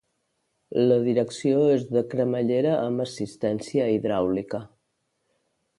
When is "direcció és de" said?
1.07-2.03